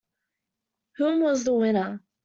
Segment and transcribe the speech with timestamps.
[0.97, 2.01] Hulme was the winner.